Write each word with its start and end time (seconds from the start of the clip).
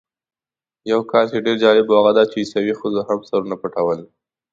یو 0.91 0.99
کار 1.11 1.25
چې 1.31 1.53
جالب 1.63 1.85
و 1.89 1.97
هغه 1.99 2.11
دا 2.17 2.23
چې 2.31 2.35
عیسوي 2.43 2.73
ښځو 2.79 3.01
هم 3.07 3.19
سرونه 3.29 3.55
پټول. 3.61 3.99